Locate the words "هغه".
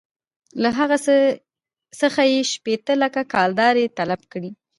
0.79-0.97